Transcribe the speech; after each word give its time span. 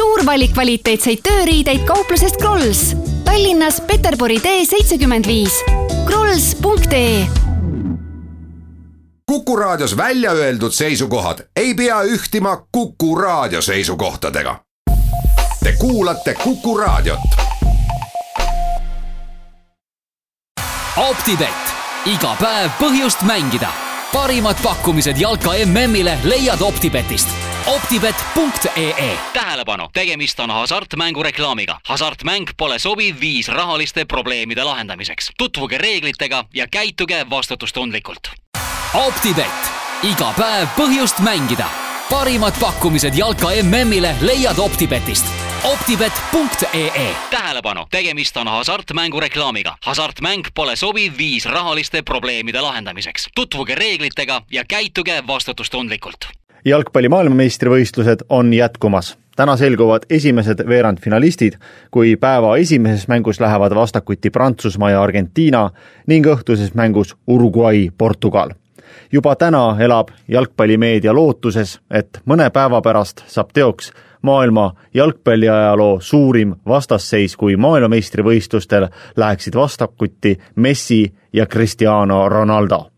suur 0.00 0.22
valik 0.24 0.54
kvaliteetseid 0.56 1.20
tööriideid 1.24 1.84
kauplusest 1.88 2.38
Krolls. 2.40 2.94
Tallinnas 3.26 3.82
Peterburi 3.84 4.38
tee 4.40 4.64
seitsekümmend 4.64 5.28
viis. 5.28 5.58
krolls.ee 6.06 7.26
Kuku 9.28 9.56
Raadios 9.56 9.96
välja 9.96 10.32
öeldud 10.32 10.72
seisukohad 10.72 11.44
ei 11.56 11.74
pea 11.74 12.02
ühtima 12.02 12.56
Kuku 12.72 13.14
Raadio 13.16 13.62
seisukohtadega. 13.62 14.56
Te 15.64 15.72
kuulate 15.78 16.34
Kuku 16.34 16.78
Raadiot. 16.78 17.20
optibett, 20.96 21.76
iga 22.06 22.36
päev 22.40 22.70
põhjust 22.80 23.22
mängida. 23.22 23.68
parimad 24.12 24.56
pakkumised 24.62 25.16
jalka 25.16 25.50
MM-ile 25.66 26.18
leiad 26.24 26.60
Optibetist 26.60 27.49
optibet.ee 27.66 29.18
tähelepanu, 29.32 29.88
tegemist 29.92 30.40
on 30.40 30.50
hasartmängu 30.50 31.22
reklaamiga. 31.22 31.80
hasartmäng 31.88 32.46
pole 32.56 32.78
sobiv 32.78 33.16
viis 33.20 33.48
rahaliste 33.48 34.04
probleemide 34.04 34.64
lahendamiseks. 34.64 35.30
tutvuge 35.38 35.78
reeglitega 35.78 36.44
ja 36.54 36.66
käituge 36.68 37.26
vastutustundlikult. 37.30 38.20
optibett, 38.94 39.70
iga 40.02 40.34
päev 40.38 40.68
põhjust 40.76 41.18
mängida. 41.18 41.66
parimad 42.10 42.54
pakkumised 42.60 43.14
jalka 43.14 43.48
MM-ile 43.62 44.14
leiad 44.20 44.58
Optibetist 44.58 45.26
optibet.ee 45.64 47.16
tähelepanu, 47.30 47.86
tegemist 47.90 48.36
on 48.36 48.48
hasartmängu 48.48 49.20
reklaamiga. 49.20 49.76
hasartmäng 49.84 50.42
pole 50.54 50.76
sobiv 50.76 51.12
viis 51.18 51.44
rahaliste 51.44 52.02
probleemide 52.02 52.60
lahendamiseks. 52.60 53.28
tutvuge 53.34 53.74
reeglitega 53.74 54.42
ja 54.50 54.64
käituge 54.64 55.26
vastutustundlikult 55.26 56.39
jalgpalli 56.64 57.08
maailmameistrivõistlused 57.08 58.24
on 58.28 58.54
jätkumas. 58.54 59.18
täna 59.36 59.56
selguvad 59.56 60.02
esimesed 60.10 60.66
veerandfinalistid, 60.68 61.54
kui 61.90 62.16
päeva 62.16 62.56
esimeses 62.56 63.08
mängus 63.08 63.40
lähevad 63.40 63.74
vastakuti 63.74 64.30
Prantsusmaa 64.30 64.90
ja 64.90 65.02
Argentiina 65.02 65.70
ning 66.06 66.26
õhtuses 66.26 66.74
mängus 66.74 67.16
Uruguay, 67.26 67.88
Portugal. 67.98 68.50
juba 69.12 69.36
täna 69.36 69.76
elab 69.78 70.08
jalgpallimeedia 70.28 71.14
lootuses, 71.14 71.80
et 71.90 72.20
mõne 72.26 72.50
päeva 72.50 72.82
pärast 72.82 73.22
saab 73.26 73.48
teoks 73.52 73.92
maailma 74.22 74.74
jalgpalliajaloo 74.94 75.98
suurim 76.00 76.54
vastasseis, 76.68 77.36
kui 77.36 77.56
maailmameistrivõistlustel 77.56 78.88
läheksid 79.16 79.54
vastakuti 79.54 80.38
Messi 80.56 81.14
ja 81.32 81.46
Cristiano 81.46 82.28
Ronaldo. 82.28 82.90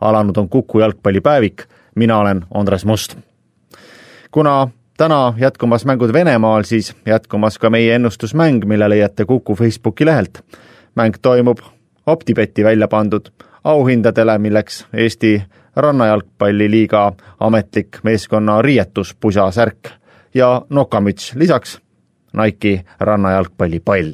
alanud 0.00 0.36
on 0.36 0.48
Kuku 0.48 0.78
jalgpallipäevik 0.80 1.64
mina 1.98 2.18
olen 2.18 2.44
Andres 2.54 2.84
Must. 2.84 3.16
kuna 4.30 4.68
täna 4.96 5.34
jätkumas 5.36 5.84
mängud 5.84 6.12
Venemaal, 6.12 6.62
siis 6.62 6.96
jätkumas 7.06 7.58
ka 7.58 7.70
meie 7.70 7.94
ennustusmäng, 7.94 8.64
mille 8.64 8.88
leiate 8.88 9.24
Kuku 9.24 9.54
Facebooki 9.54 10.06
lehelt. 10.06 10.38
mäng 10.94 11.14
toimub 11.22 11.58
OpTibeti 12.06 12.64
välja 12.64 12.88
pandud 12.88 13.26
auhindadele, 13.64 14.38
milleks 14.38 14.86
Eesti 14.92 15.42
Rannajalgpalliliiga 15.76 17.12
ametlik 17.40 17.98
meeskonna 18.02 18.62
riietuspusa 18.62 19.50
särk 19.50 19.88
ja 20.34 20.62
nokamüts, 20.70 21.34
lisaks 21.34 21.78
Nike'i 22.32 22.80
rannajalgpallipall. 23.00 24.12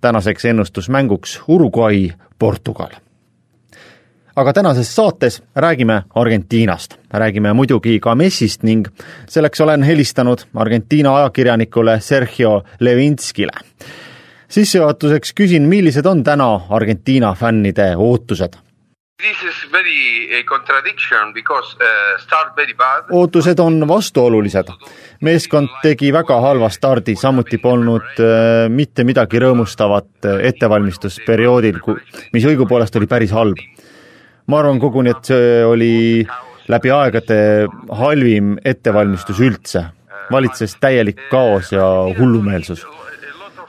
tänaseks 0.00 0.44
ennustusmänguks 0.44 1.42
Uruguay, 1.48 2.10
Portugal 2.38 3.07
aga 4.38 4.52
tänases 4.52 4.90
saates 4.94 5.42
räägime 5.56 6.02
Argentiinast, 6.14 6.94
räägime 7.10 7.52
muidugi 7.52 7.98
ka 8.00 8.14
Messist 8.14 8.62
ning 8.62 8.86
selleks 9.28 9.60
olen 9.60 9.82
helistanud 9.82 10.44
Argentiina 10.54 11.16
ajakirjanikule 11.16 12.00
Sergio 12.00 12.62
Levinskile. 12.80 13.52
sissejuhatuseks 14.48 15.34
küsin, 15.34 15.62
millised 15.62 16.06
on 16.06 16.24
täna 16.24 16.60
Argentiina 16.70 17.34
fännide 17.34 17.96
ootused? 17.96 18.54
Uh, 19.18 19.26
ootused 23.10 23.58
on 23.58 23.88
vastuolulised. 23.88 24.68
meeskond 25.20 25.68
tegi 25.82 26.12
väga 26.12 26.40
halva 26.40 26.68
stardi, 26.68 27.16
samuti 27.16 27.58
polnud 27.58 28.22
uh, 28.22 28.68
mitte 28.70 29.04
midagi 29.04 29.38
rõõmustavat 29.42 30.30
ettevalmistusperioodil, 30.42 31.80
mis 32.32 32.44
õigupoolest 32.44 32.96
oli 32.96 33.06
päris 33.06 33.30
halb 33.34 33.58
ma 34.48 34.60
arvan 34.62 34.80
koguni, 34.80 35.12
et 35.12 35.28
see 35.28 35.64
oli 35.64 35.94
läbi 36.68 36.92
aegade 36.92 37.38
halvim 38.00 38.56
ettevalmistus 38.64 39.40
üldse. 39.44 39.84
valitses 40.30 40.74
täielik 40.76 41.20
kaos 41.30 41.72
ja 41.72 41.84
hullumeelsus. 42.18 42.86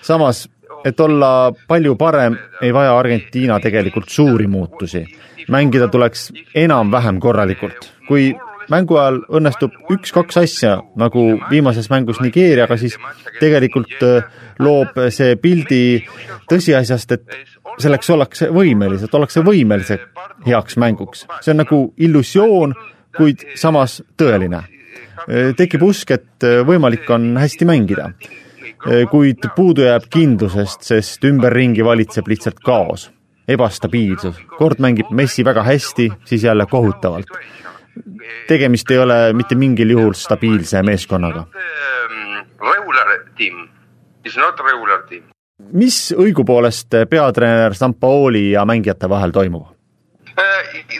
samas, 0.01 0.49
et 0.85 0.99
olla 0.99 1.53
palju 1.67 1.95
parem, 1.95 2.35
ei 2.61 2.73
vaja 2.73 2.97
Argentiina 2.97 3.59
tegelikult 3.59 4.09
suuri 4.09 4.47
muutusi. 4.47 5.05
mängida 5.47 5.87
tuleks 5.87 6.31
enam-vähem 6.55 7.19
korralikult. 7.19 7.93
kui 8.07 8.35
mängu 8.69 8.97
ajal 8.97 9.21
õnnestub 9.29 9.73
üks-kaks 9.91 10.37
asja, 10.43 10.81
nagu 10.95 11.39
viimases 11.49 11.89
mängus 11.89 12.19
Nigeeriaga, 12.21 12.77
siis 12.77 12.97
tegelikult 13.39 14.03
äh, 14.05 14.23
loob 14.59 14.99
see 15.09 15.35
pildi 15.41 15.81
tõsiasjast, 16.49 17.15
et 17.17 17.23
selleks 17.77 18.09
ollakse 18.13 18.49
võimelised, 18.53 19.13
ollakse 19.13 19.43
võimelised 19.45 20.03
heaks 20.47 20.77
mänguks. 20.81 21.25
see 21.41 21.53
on 21.53 21.61
nagu 21.63 21.79
illusioon, 21.97 22.73
kuid 23.17 23.45
samas 23.55 24.01
tõeline. 24.17 24.63
tekib 25.57 25.83
usk, 25.83 26.11
et 26.11 26.47
võimalik 26.65 27.09
on 27.09 27.35
hästi 27.37 27.65
mängida. 27.65 28.11
kuid 29.11 29.49
puudu 29.55 29.81
jääb 29.81 30.07
kindlusest, 30.09 30.83
sest 30.83 31.23
ümberringi 31.23 31.83
valitseb 31.85 32.27
lihtsalt 32.27 32.59
kaos, 32.65 33.11
ebastabiilsus. 33.47 34.35
kord 34.57 34.79
mängib 34.79 35.11
Messi 35.11 35.43
väga 35.45 35.63
hästi, 35.63 36.09
siis 36.25 36.43
jälle 36.43 36.65
kohutavalt. 36.65 37.27
tegemist 38.47 38.91
ei 38.91 38.97
ole 38.97 39.33
mitte 39.33 39.55
mingil 39.55 39.89
juhul 39.89 40.13
stabiilse 40.13 40.83
meeskonnaga. 40.83 41.45
Regular 42.59 43.19
team 43.37 43.69
is 44.25 44.37
not 44.37 44.59
regular 44.59 45.03
team 45.07 45.23
mis 45.73 46.13
õigupoolest 46.15 46.95
peatreener 47.09 47.75
Sampaoli 47.75 48.51
ja 48.51 48.65
mängijate 48.65 49.09
vahel 49.09 49.31
toimub? 49.35 49.67
Uh, 50.39 50.43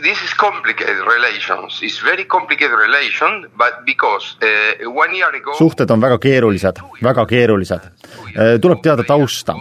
this 0.03 0.19
is 0.25 0.33
complicated 0.35 0.99
relations, 1.07 1.79
it's 1.81 2.03
very 2.03 2.25
complicated 2.25 2.75
relation, 2.75 3.47
but 3.57 3.85
because 3.85 4.35
uh, 4.43 4.89
one 4.91 5.15
year 5.15 5.35
ago 5.35 5.55
suhted 5.55 5.91
on 5.91 6.01
väga 6.01 6.17
keerulised, 6.19 6.81
väga 7.03 7.25
keerulised. 7.25 7.85
Uh, 8.35 8.57
tuleb 8.61 8.81
teada 8.83 9.05
tausta. 9.07 9.55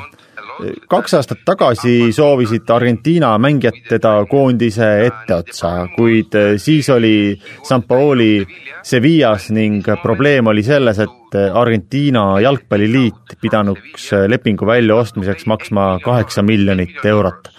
Kaks 0.91 1.15
aastat 1.19 1.45
tagasi 1.47 2.13
soovisid 2.15 2.71
Argentiina 2.71 3.33
mängijad 3.39 3.79
teda 3.89 4.15
koondise 4.31 4.89
etteotsa, 5.07 5.89
kuid 5.97 6.35
siis 6.57 6.89
oli 6.91 7.37
Sampaoli 7.63 8.47
Sevillas 8.83 9.51
ning 9.55 9.87
probleem 10.03 10.51
oli 10.51 10.63
selles, 10.67 10.99
et 10.99 11.39
Argentiina 11.55 12.41
jalgpalliliit 12.43 13.39
pidanuks 13.41 14.11
lepingu 14.27 14.67
väljaostmiseks 14.67 15.47
maksma 15.47 15.95
kaheksa 16.05 16.43
miljonit 16.43 17.05
eurot 17.05 17.53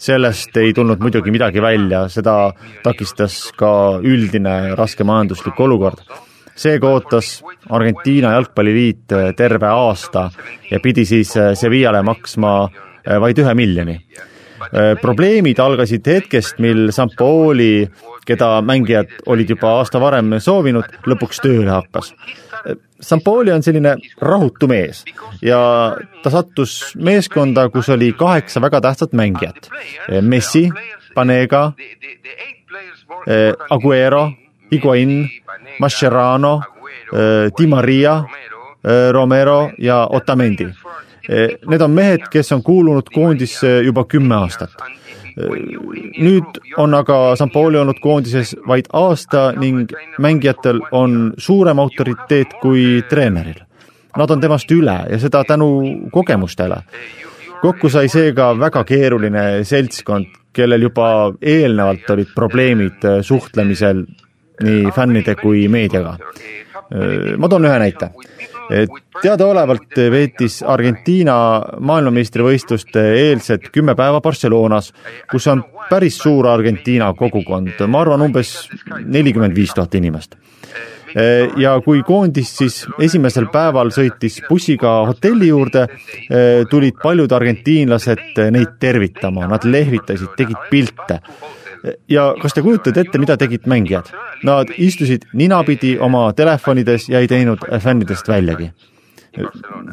sellest 0.00 0.56
ei 0.56 0.72
tulnud 0.72 1.02
muidugi 1.04 1.32
midagi 1.32 1.60
välja, 1.62 2.06
seda 2.08 2.54
takistas 2.84 3.50
ka 3.56 4.00
üldine 4.00 4.74
raske 4.78 5.04
majanduslik 5.04 5.60
olukord. 5.60 6.00
Seega 6.56 6.88
ootas 6.88 7.40
Argentiina 7.70 8.32
jalgpalliliit 8.36 9.14
terve 9.36 9.68
aasta 9.68 10.30
ja 10.70 10.80
pidi 10.82 11.04
siis 11.04 11.32
Sevillale 11.54 12.02
maksma 12.02 12.52
vaid 13.20 13.38
ühe 13.38 13.54
miljoni. 13.54 13.96
probleemid 15.00 15.58
algasid 15.58 16.06
hetkest, 16.06 16.58
mil 16.58 16.90
Sampaoli, 16.92 17.88
keda 18.26 18.60
mängijad 18.62 19.08
olid 19.26 19.48
juba 19.50 19.78
aasta 19.78 20.00
varem 20.00 20.36
soovinud, 20.38 20.84
lõpuks 21.06 21.40
tööle 21.40 21.70
hakkas 21.70 22.12
Sampoli 23.00 23.52
on 23.52 23.62
selline 23.62 23.94
rahutu 24.20 24.68
mees 24.68 25.04
ja 25.42 25.60
ta 26.22 26.32
sattus 26.32 26.94
meeskonda, 26.96 27.68
kus 27.72 27.88
oli 27.88 28.12
kaheksa 28.12 28.60
väga 28.60 28.80
tähtsat 28.80 29.16
mängijat. 29.16 29.70
Messi, 30.20 30.68
Panega, 31.14 31.72
eh, 33.26 33.54
Aguero, 33.70 34.30
Higuain, 34.72 35.28
Mascherano, 35.78 36.60
eh, 37.12 37.50
Di 37.58 37.66
Maria, 37.66 38.24
eh, 38.84 39.12
Romero 39.12 39.70
ja 39.78 40.06
Otamendi. 40.10 40.68
Need 41.66 41.80
on 41.80 41.90
mehed, 41.90 42.24
kes 42.30 42.52
on 42.52 42.62
kuulunud 42.62 43.06
koondisse 43.14 43.82
juba 43.84 44.02
kümme 44.04 44.34
aastat 44.34 44.72
nüüd 46.18 46.60
on 46.76 46.94
aga 46.94 47.36
Sampoli 47.36 47.78
olnud 47.78 48.00
koondises 48.02 48.54
vaid 48.68 48.90
aasta 48.92 49.50
ning 49.58 49.90
mängijatel 50.18 50.80
on 50.92 51.32
suurem 51.38 51.78
autoriteet 51.78 52.56
kui 52.62 53.02
treeneril. 53.08 53.62
Nad 54.16 54.30
on 54.30 54.40
temast 54.42 54.70
üle 54.74 54.96
ja 55.10 55.18
seda 55.18 55.44
tänu 55.44 55.70
kogemustele. 56.12 56.82
kokku 57.62 57.88
sai 57.88 58.08
seega 58.08 58.58
väga 58.58 58.84
keeruline 58.84 59.64
seltskond, 59.64 60.26
kellel 60.52 60.82
juba 60.82 61.32
eelnevalt 61.42 62.10
olid 62.10 62.30
probleemid 62.34 63.04
suhtlemisel 63.22 64.04
nii 64.62 64.92
fännide 64.94 65.34
kui 65.40 65.68
meediaga. 65.68 66.16
ma 67.38 67.48
toon 67.48 67.64
ühe 67.64 67.78
näite. 67.78 68.10
Teadaolevalt 69.22 69.98
veetis 70.10 70.60
Argentiina 70.62 71.34
maailmameistrivõistluste 71.80 73.02
eelsed 73.18 73.66
kümme 73.74 73.96
päeva 73.98 74.20
Barcelonas, 74.22 74.92
kus 75.30 75.46
on 75.50 75.64
päris 75.90 76.18
suur 76.22 76.46
Argentiina 76.46 77.12
kogukond, 77.18 77.82
ma 77.86 78.04
arvan, 78.04 78.22
umbes 78.28 78.54
nelikümmend 79.04 79.56
viis 79.56 79.74
tuhat 79.74 79.94
inimest. 79.98 80.38
Ja 81.58 81.72
kui 81.82 82.04
koondis 82.06 82.52
siis 82.60 82.84
esimesel 83.02 83.48
päeval 83.50 83.90
sõitis 83.90 84.38
bussiga 84.46 85.00
hotelli 85.08 85.48
juurde, 85.50 85.88
tulid 86.70 87.00
paljud 87.02 87.32
argentiinlased 87.34 88.38
neid 88.54 88.76
tervitama, 88.78 89.48
nad 89.50 89.66
lehvitasid, 89.66 90.36
tegid 90.38 90.68
pilte 90.70 91.18
ja 92.08 92.34
kas 92.42 92.54
te 92.54 92.62
kujutate 92.62 93.00
ette, 93.00 93.18
mida 93.18 93.36
tegid 93.40 93.66
mängijad? 93.70 94.12
Nad 94.44 94.72
istusid 94.76 95.26
ninapidi 95.32 95.96
oma 95.98 96.32
telefonides 96.32 97.08
ja 97.08 97.20
ei 97.20 97.28
teinud 97.28 97.64
fännidest 97.80 98.28
väljagi 98.28 98.70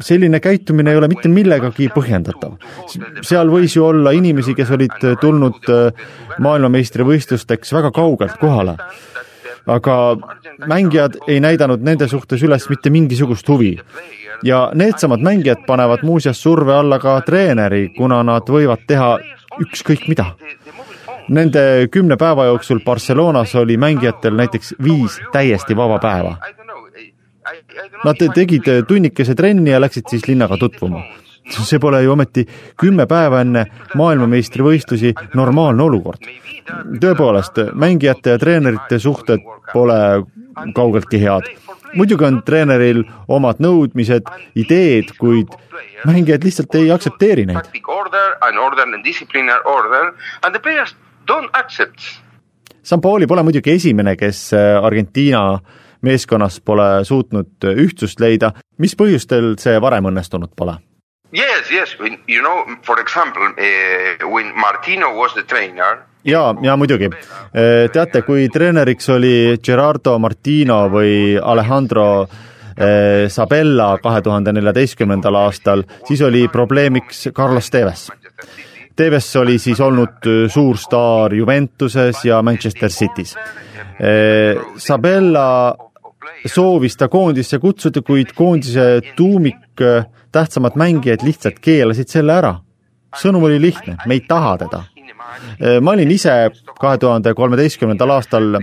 selline 0.00 0.40
käitumine 0.40 0.90
ei 0.90 0.96
ole 0.96 1.08
mitte 1.08 1.28
millegagi 1.28 1.88
põhjendatav. 1.94 2.56
seal 3.22 3.50
võis 3.50 3.76
ju 3.76 3.84
olla 3.86 4.10
inimesi, 4.10 4.54
kes 4.54 4.70
olid 4.74 4.96
tulnud 5.20 5.70
äh, 5.70 6.08
maailmameistrivõistlusteks 6.42 7.72
väga 7.72 7.92
kaugelt 7.94 8.38
kohale. 8.40 8.76
aga 9.66 10.16
mängijad 10.66 11.18
ei 11.28 11.40
näidanud 11.40 11.82
nende 11.84 12.08
suhtes 12.08 12.42
üles 12.42 12.68
mitte 12.70 12.90
mingisugust 12.90 13.48
huvi. 13.48 13.78
ja 14.42 14.70
needsamad 14.74 15.20
mängijad 15.20 15.66
panevad 15.66 16.02
muuseas 16.02 16.42
surve 16.42 16.74
alla 16.74 16.98
ka 16.98 17.20
treeneri, 17.20 17.88
kuna 17.96 18.22
nad 18.22 18.42
võivad 18.42 18.86
teha 18.86 19.18
ükskõik 19.60 20.08
mida 20.08 20.34
Nende 21.28 21.88
kümne 21.92 22.16
päeva 22.16 22.44
jooksul 22.44 22.80
Barcelonas 22.84 23.54
oli 23.54 23.76
mängijatel 23.76 24.36
näiteks 24.36 24.74
viis 24.84 25.20
täiesti 25.32 25.76
vaba 25.76 25.98
päeva. 25.98 26.36
Nad 28.04 28.22
tegid 28.34 28.68
tunnikese 28.88 29.34
trenni 29.34 29.70
ja 29.70 29.80
läksid 29.80 30.08
siis 30.08 30.28
linnaga 30.28 30.56
tutvuma. 30.56 31.02
see 31.48 31.78
pole 31.78 32.02
ju 32.02 32.12
ometi 32.12 32.44
kümme 32.76 33.06
päeva 33.06 33.40
enne 33.40 33.66
maailmameistrivõistlusi 33.94 35.14
normaalne 35.34 35.82
olukord. 35.82 36.20
tõepoolest, 37.00 37.72
mängijate 37.74 38.30
ja 38.30 38.38
treenerite 38.38 38.98
suhted 38.98 39.40
pole 39.72 40.24
kaugeltki 40.74 41.20
head. 41.20 41.42
muidugi 41.94 42.24
on 42.24 42.42
treeneril 42.42 43.04
omad 43.28 43.56
nõudmised, 43.58 44.22
ideed, 44.54 45.16
kuid 45.18 45.48
mängijad 46.04 46.44
lihtsalt 46.44 46.74
ei 46.74 46.90
aktsepteeri 46.90 47.46
neid. 47.46 47.64
Don't 51.28 51.50
accept. 51.52 52.00
Sampaoli 52.82 53.26
pole 53.26 53.42
muidugi 53.44 53.74
esimene, 53.76 54.16
kes 54.16 54.52
äh, 54.56 54.84
Argentiina 54.84 55.58
meeskonnas 56.00 56.60
pole 56.64 57.04
suutnud 57.04 57.66
ühtsust 57.74 58.20
leida, 58.22 58.52
mis 58.78 58.94
põhjustel 58.96 59.56
see 59.60 59.80
varem 59.82 60.08
õnnestunud 60.08 60.54
pole? 60.56 60.78
Yes, 61.36 61.68
yes, 61.70 61.96
you 62.00 62.40
know, 62.40 62.64
for 62.86 63.00
example 63.02 63.50
uh, 63.50 64.28
when 64.32 64.54
Martino 64.56 65.12
was 65.18 65.34
the 65.34 65.44
trainer 65.44 65.98
ja, 66.24 66.54
ja 66.62 66.76
muidugi. 66.80 67.10
Äh, 67.12 67.90
teate, 67.92 68.22
kui 68.24 68.48
treeneriks 68.48 69.10
oli 69.12 69.58
Gerardo 69.62 70.18
Martino 70.18 70.86
või 70.92 71.36
Alejandro 71.42 72.28
Sabella 73.28 73.96
kahe 73.98 74.20
tuhande 74.22 74.52
neljateistkümnendal 74.54 75.34
aastal, 75.34 75.82
siis 76.06 76.20
oli 76.22 76.44
probleemiks 76.46 77.24
Carlos 77.34 77.72
Tevez 77.74 78.04
Tevez 78.98 79.36
oli 79.36 79.60
siis 79.62 79.78
olnud 79.80 80.26
äh, 80.26 80.48
suur 80.50 80.76
staar 80.76 81.34
Juventuses 81.34 82.24
ja 82.24 82.42
Manchester 82.42 82.90
City's. 82.90 83.36
Äh, 83.36 84.58
Sabella 84.76 85.74
soovis 86.46 86.96
ta 86.98 87.06
koondisse 87.08 87.60
kutsuda, 87.62 88.02
kuid 88.02 88.32
koondise 88.34 88.98
tuumik 89.16 89.82
äh, 89.82 90.06
tähtsamad 90.34 90.74
mängijad 90.74 91.22
lihtsalt 91.22 91.60
keelasid 91.62 92.10
selle 92.10 92.34
ära. 92.40 92.56
sõnum 93.16 93.46
oli 93.46 93.56
lihtne, 93.60 93.96
me 94.06 94.18
ei 94.18 94.20
taha 94.28 94.56
teda. 94.60 94.82
ma 95.80 95.90
olin 95.90 96.10
ise 96.10 96.50
kahe 96.80 96.98
tuhande 96.98 97.32
kolmeteistkümnendal 97.34 98.10
aastal 98.10 98.58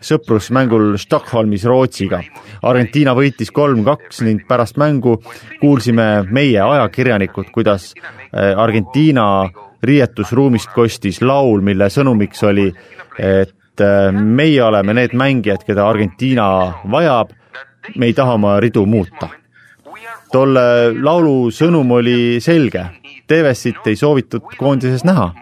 sõprusmängul 0.00 0.96
Stockholmis 0.98 1.64
Rootsiga. 1.64 2.20
Argentiina 2.62 3.14
võitis 3.18 3.50
kolm-kaks 3.50 4.22
ning 4.22 4.46
pärast 4.48 4.78
mängu 4.78 5.16
kuulsime 5.60 6.28
meie 6.30 6.60
ajakirjanikud, 6.62 7.50
kuidas 7.50 7.90
Argentiina 8.32 9.26
riietusruumist 9.82 10.72
kostis 10.74 11.20
laul, 11.22 11.60
mille 11.64 11.88
sõnumiks 11.92 12.42
oli, 12.46 12.68
et 13.18 13.82
äh, 13.84 14.12
meie 14.12 14.62
oleme 14.64 14.94
need 14.94 15.14
mängijad, 15.18 15.64
keda 15.66 15.86
Argentiina 15.88 16.48
vajab, 16.90 17.34
me 17.96 18.10
ei 18.10 18.16
taha 18.16 18.34
oma 18.38 18.58
ridu 18.60 18.86
muuta. 18.86 19.28
tolle 20.32 20.92
laulu 20.92 21.50
sõnum 21.50 21.90
oli 21.96 22.40
selge, 22.40 22.84
Tevesit 23.28 23.86
ei 23.86 23.96
soovitud 23.96 24.42
koondises 24.56 25.04
näha. 25.04 25.32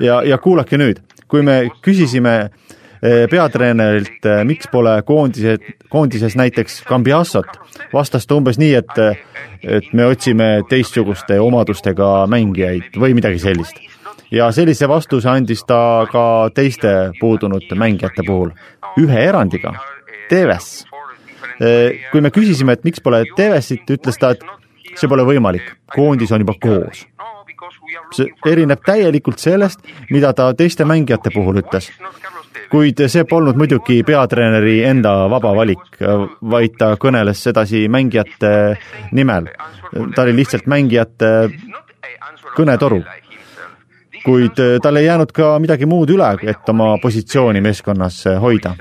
ja, 0.00 0.22
ja 0.22 0.38
kuulake 0.38 0.78
nüüd, 0.78 1.00
kui 1.28 1.42
me 1.42 1.70
küsisime 1.82 2.50
peatreenerilt, 3.30 4.26
äh, 4.26 4.44
miks 4.44 4.68
pole 4.72 5.02
koondise, 5.02 5.58
koondises 5.88 6.36
näiteks 6.36 6.82
Cambiassot, 6.88 7.58
vastas 7.92 8.26
ta 8.26 8.38
umbes 8.38 8.58
nii, 8.58 8.74
et 8.80 9.00
et 9.64 9.92
me 9.92 10.06
otsime 10.06 10.62
teistsuguste 10.68 11.38
omadustega 11.40 12.26
mängijaid 12.28 12.96
või 13.00 13.14
midagi 13.16 13.38
sellist. 13.38 13.76
ja 14.30 14.50
sellise 14.52 14.88
vastuse 14.88 15.28
andis 15.28 15.64
ta 15.64 16.06
ka 16.12 16.50
teiste 16.54 17.12
puudunud 17.20 17.72
mängijate 17.74 18.24
puhul, 18.26 18.50
ühe 18.98 19.24
erandiga, 19.28 19.74
Teves. 20.28 20.86
kui 22.12 22.20
me 22.20 22.30
küsisime, 22.30 22.72
et 22.72 22.84
miks 22.84 23.00
pole 23.00 23.24
Tevesit, 23.36 23.90
ütles 23.90 24.18
ta, 24.18 24.30
et 24.30 24.40
see 24.96 25.08
pole 25.08 25.22
võimalik, 25.22 25.76
koondis 25.94 26.32
on 26.32 26.40
juba 26.40 26.54
koos. 26.60 27.06
see 28.12 28.26
erineb 28.46 28.80
täielikult 28.84 29.38
sellest, 29.38 29.80
mida 30.10 30.32
ta 30.32 30.54
teiste 30.54 30.84
mängijate 30.84 31.30
puhul 31.34 31.60
ütles 31.60 31.90
kuid 32.70 33.00
see 33.08 33.24
polnud 33.28 33.58
muidugi 33.58 34.02
peatreeneri 34.06 34.78
enda 34.88 35.14
vaba 35.30 35.54
valik, 35.56 35.98
vaid 36.54 36.78
ta 36.78 36.94
kõneles 37.00 37.42
sedasi 37.48 37.86
mängijate 37.88 38.54
nimel. 39.12 39.48
ta 40.14 40.22
oli 40.22 40.36
lihtsalt 40.36 40.66
mängijate 40.66 41.30
kõnetoru. 42.56 43.02
kuid 44.24 44.60
tal 44.82 44.96
ei 44.96 45.04
jäänud 45.04 45.32
ka 45.32 45.58
midagi 45.60 45.86
muud 45.86 46.10
üle, 46.10 46.30
et 46.42 46.68
oma 46.68 46.96
positsiooni 47.02 47.60
meeskonnas 47.60 48.24
hoida. 48.40 48.74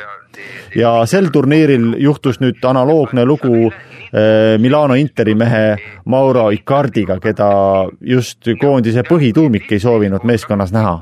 ja 0.76 1.06
sel 1.06 1.30
turniiril 1.30 1.96
juhtus 2.00 2.40
nüüd 2.40 2.64
analoogne 2.66 3.26
lugu 3.26 3.70
eh, 3.70 4.58
Milano 4.60 4.96
Interi 4.96 5.36
mehe 5.36 5.78
Mauro 6.06 6.50
Icardiga, 6.52 7.20
keda 7.20 7.50
just 8.02 8.50
koondise 8.62 9.04
põhituumik 9.04 9.72
ei 9.72 9.80
soovinud 9.80 10.24
meeskonnas 10.24 10.72
näha 10.72 11.00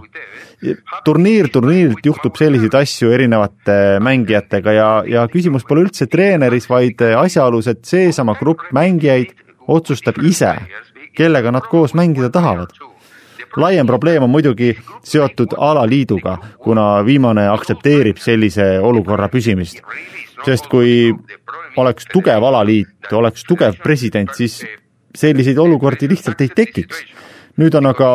turniir 1.05 1.49
turniirilt 1.53 2.05
juhtub 2.05 2.37
selliseid 2.37 2.75
asju 2.77 3.11
erinevate 3.15 3.75
mängijatega 4.03 4.75
ja, 4.75 4.89
ja 5.07 5.25
küsimus 5.31 5.65
pole 5.67 5.87
üldse 5.87 6.07
treeneris, 6.11 6.67
vaid 6.69 7.01
asjaolus, 7.17 7.69
et 7.71 7.83
seesama 7.87 8.35
grupp 8.39 8.69
mängijaid 8.75 9.33
otsustab 9.71 10.21
ise, 10.25 10.53
kellega 11.17 11.51
nad 11.53 11.67
koos 11.69 11.95
mängida 11.97 12.29
tahavad. 12.29 12.73
laiem 13.57 13.87
probleem 13.87 14.23
on 14.23 14.29
muidugi 14.29 14.77
seotud 15.03 15.57
alaliiduga, 15.57 16.37
kuna 16.63 17.05
viimane 17.05 17.47
aktsepteerib 17.49 18.17
sellise 18.17 18.79
olukorra 18.79 19.27
püsimist. 19.27 19.81
sest 20.45 20.67
kui 20.67 21.13
oleks 21.77 22.05
tugev 22.13 22.43
alaliit, 22.43 23.11
oleks 23.11 23.43
tugev 23.43 23.75
president, 23.83 24.29
siis 24.33 24.63
selliseid 25.15 25.57
olukordi 25.57 26.07
lihtsalt 26.09 26.41
ei 26.41 26.49
tekiks 26.55 27.03
nüüd 27.59 27.75
on 27.75 27.89
aga 27.91 28.11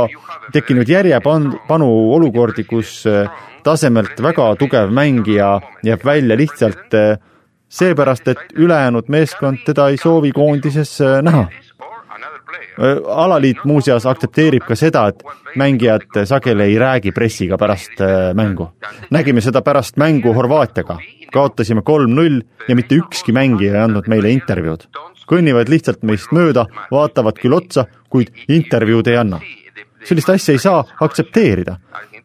tekkinud 0.52 0.88
järjepanu 0.88 1.90
olukordi, 2.16 2.64
kus 2.68 3.02
eh, 3.10 3.28
tasemelt 3.66 4.20
väga 4.22 4.52
tugev 4.60 4.92
mängija 4.94 5.56
jääb 5.86 6.04
välja 6.04 6.36
lihtsalt 6.38 6.94
eh, 6.94 7.16
seepärast, 7.68 8.28
et 8.28 8.54
ülejäänud 8.54 9.10
meeskond 9.12 9.64
teda 9.66 9.90
ei 9.90 10.00
soovi 10.00 10.32
koondises 10.32 11.00
eh, 11.00 11.22
näha. 11.22 11.46
alaliit 13.08 13.62
muuseas 13.64 14.04
aktsepteerib 14.06 14.64
ka 14.68 14.76
seda, 14.76 15.06
et 15.08 15.22
mängijad 15.56 16.18
sageli 16.28 16.62
ei 16.62 16.78
räägi 16.78 17.12
pressiga 17.12 17.56
pärast 17.58 18.00
mängu. 18.34 18.68
nägime 19.10 19.40
seda 19.40 19.62
pärast 19.62 19.96
mängu 19.96 20.34
Horvaatiaga, 20.34 20.98
kaotasime 21.32 21.82
kolm-null 21.82 22.40
ja 22.68 22.76
mitte 22.76 22.94
ükski 22.94 23.32
mängija 23.32 23.74
ei 23.74 23.82
andnud 23.82 24.08
meile 24.08 24.30
intervjuud 24.30 24.88
kõnnivad 25.26 25.70
lihtsalt 25.70 26.02
meist 26.06 26.32
mööda, 26.34 26.66
vaatavad 26.90 27.38
küll 27.40 27.56
otsa, 27.56 27.86
kuid 28.10 28.32
intervjuud 28.48 29.08
ei 29.10 29.16
anna. 29.16 29.40
sellist 30.04 30.28
asja 30.30 30.54
ei 30.54 30.58
saa 30.58 30.84
aktsepteerida. 31.00 31.76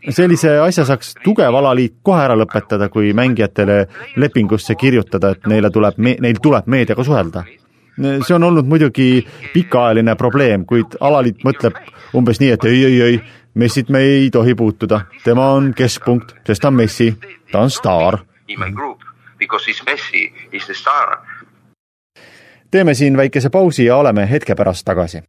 sellise 0.09 0.59
asja 0.59 0.85
saaks 0.85 1.15
tugev 1.23 1.55
alaliit 1.55 1.95
kohe 2.03 2.23
ära 2.23 2.35
lõpetada, 2.35 2.89
kui 2.89 3.13
mängijatele 3.13 3.87
lepingusse 4.15 4.75
kirjutada, 4.75 5.29
et 5.29 5.47
neile 5.47 5.69
tuleb, 5.69 5.97
neil 5.97 6.37
tuleb 6.41 6.67
meediaga 6.67 7.03
suhelda. 7.03 7.43
see 7.97 8.35
on 8.35 8.43
olnud 8.43 8.65
muidugi 8.65 9.27
pikaajaline 9.53 10.15
probleem, 10.15 10.65
kuid 10.65 10.97
alaliit 10.99 11.43
mõtleb 11.43 11.75
umbes 12.15 12.39
nii, 12.39 12.51
et 12.51 12.63
ei, 12.65 12.85
ei, 12.85 13.01
ei, 13.01 13.21
Messit 13.53 13.89
me 13.89 13.99
ei 13.99 14.29
tohi 14.31 14.55
puutuda, 14.55 15.01
tema 15.23 15.49
on 15.51 15.73
keskpunkt, 15.73 16.35
sest 16.47 16.61
ta 16.61 16.67
on 16.67 16.73
Messi, 16.73 17.17
ta 17.51 17.59
on 17.59 17.69
staar. 17.69 18.19
In 18.47 18.59
my 18.59 18.71
group 18.71 19.03
because 19.37 19.65
he's 19.65 19.83
Messi, 19.85 20.31
he's 20.53 20.65
the 20.65 20.73
star 20.73 21.19
teeme 22.71 22.93
siin 22.93 23.17
väikese 23.17 23.49
pausi 23.49 23.85
ja 23.85 23.97
oleme 23.97 24.29
hetke 24.29 24.55
pärast 24.55 24.85
tagasi. 24.85 25.23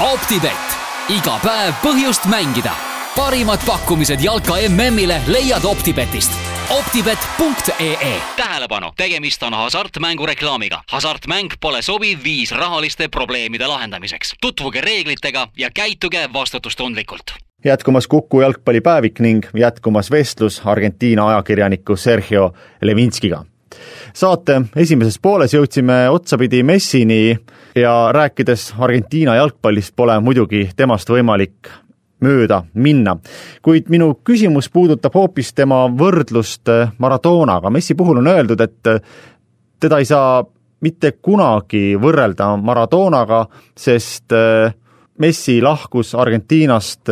optibett, 0.00 0.76
iga 1.08 1.38
päev 1.44 1.74
põhjust 1.82 2.28
mängida. 2.28 2.72
parimad 3.16 3.60
pakkumised 3.66 4.20
jalka 4.20 4.54
MM-ile 4.68 5.20
leiad 5.26 5.64
Optibetist 5.64 6.32
optibet.ee 6.70 8.20
tähelepanu, 8.36 8.92
tegemist 8.96 9.42
on 9.42 9.54
hasartmängureklaamiga. 9.54 10.82
hasartmäng 10.90 11.48
pole 11.60 11.82
sobiv 11.82 12.18
viis 12.24 12.52
rahaliste 12.52 13.08
probleemide 13.08 13.66
lahendamiseks. 13.66 14.34
tutvuge 14.40 14.80
reeglitega 14.80 15.48
ja 15.56 15.70
käituge 15.74 16.28
vastutustundlikult 16.32 17.22
jätkumas 17.64 18.06
Kuku 18.06 18.40
jalgpallipäevik 18.40 19.20
ning 19.20 19.44
jätkumas 19.54 20.10
vestlus 20.10 20.62
Argentiina 20.64 21.28
ajakirjaniku 21.28 21.96
Sergio 21.96 22.52
Levinskiga. 22.82 23.44
Saate 24.14 24.60
esimeses 24.76 25.18
pooles 25.22 25.54
jõudsime 25.54 26.06
otsapidi 26.10 26.62
Messini 26.62 27.36
ja 27.76 27.96
rääkides 28.12 28.74
Argentiina 28.78 29.36
jalgpallist 29.36 29.96
pole 29.96 30.18
muidugi 30.20 30.68
temast 30.76 31.10
võimalik 31.10 31.70
mööda 32.20 32.62
minna. 32.74 33.16
kuid 33.62 33.90
minu 33.92 34.14
küsimus 34.24 34.70
puudutab 34.72 35.14
hoopis 35.14 35.52
tema 35.54 35.84
võrdlust 35.88 36.68
Maradonaga. 36.98 37.70
Messi 37.70 37.94
puhul 37.94 38.18
on 38.18 38.26
öeldud, 38.26 38.60
et 38.60 38.88
teda 39.80 39.98
ei 39.98 40.04
saa 40.04 40.44
mitte 40.80 41.12
kunagi 41.12 41.96
võrrelda 42.00 42.56
Maradonaga, 42.56 43.46
sest 43.76 44.32
äh, 44.32 44.72
Messi 45.18 45.60
lahkus 45.62 46.14
Argentiinast 46.14 47.08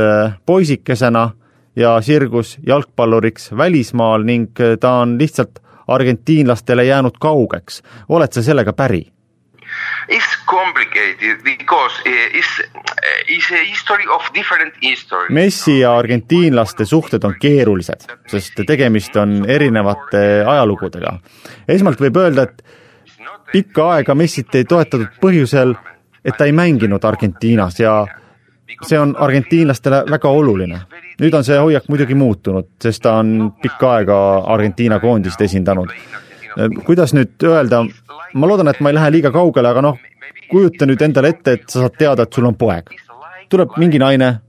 poisikesena 0.46 1.30
ja 1.76 2.00
sirgus 2.04 2.58
jalgpalluriks 2.66 3.50
välismaal 3.56 4.24
ning 4.24 4.52
ta 4.80 4.90
on 5.00 5.16
lihtsalt 5.18 5.63
argentiinlastele 5.88 6.84
jäänud 6.84 7.18
kaugeks. 7.20 7.82
oled 8.08 8.32
sa 8.32 8.42
sellega 8.42 8.72
päri? 8.72 9.14
It's 10.08 10.38
complicated 10.46 11.42
because 11.42 12.02
uh, 12.06 12.38
it's, 12.38 12.60
it's 13.28 13.52
a 13.52 13.64
history 13.64 14.04
of 14.14 14.22
different 14.34 14.74
history. 14.82 15.28
Messi 15.30 15.78
ja 15.80 15.96
argentiinlaste 15.96 16.84
suhted 16.84 17.24
on 17.24 17.34
keerulised, 17.40 18.04
sest 18.26 18.60
tegemist 18.66 19.16
on 19.16 19.44
erinevate 19.48 20.44
ajalugudega. 20.46 21.18
esmalt 21.68 22.00
võib 22.00 22.20
öelda, 22.20 22.42
et 22.42 22.62
pikka 23.52 23.88
aega 23.96 24.14
Messit 24.14 24.54
ei 24.54 24.64
toetatud 24.68 25.16
põhjusel, 25.20 25.74
et 26.24 26.36
ta 26.36 26.44
ei 26.44 26.52
mänginud 26.52 27.04
Argentiinas 27.04 27.80
ja 27.80 28.04
see 28.82 28.98
on 28.98 29.14
argentiinlastele 29.18 30.04
väga 30.10 30.28
oluline. 30.28 30.80
nüüd 31.20 31.34
on 31.34 31.44
see 31.44 31.58
hoiak 31.58 31.88
muidugi 31.88 32.14
muutunud, 32.14 32.68
sest 32.82 33.02
ta 33.02 33.18
on 33.22 33.52
pikka 33.62 33.92
aega 33.98 34.16
Argentiina 34.54 35.00
koondist 35.00 35.40
esindanud. 35.40 35.90
kuidas 36.84 37.14
nüüd 37.14 37.42
öelda, 37.42 37.84
ma 38.34 38.48
loodan, 38.48 38.68
et 38.68 38.80
ma 38.80 38.90
ei 38.90 38.94
lähe 38.94 39.10
liiga 39.10 39.30
kaugele, 39.30 39.68
aga 39.68 39.82
noh, 39.82 39.98
kujuta 40.50 40.86
nüüd 40.86 41.02
endale 41.02 41.34
ette, 41.34 41.52
et 41.52 41.68
sa 41.68 41.84
saad 41.84 41.98
teada, 41.98 42.22
et 42.22 42.32
sul 42.32 42.46
on 42.46 42.54
poeg. 42.54 42.90
tuleb 43.48 43.76
mingi 43.76 43.98
naine, 43.98 44.40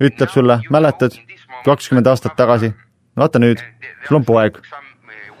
ütleb 0.00 0.30
sulle, 0.30 0.60
mäletad, 0.70 1.16
kakskümmend 1.64 2.06
aastat 2.06 2.36
tagasi, 2.36 2.72
vaata 3.16 3.38
nüüd, 3.38 3.60
sul 4.08 4.20
on 4.20 4.24
poeg. 4.24 4.62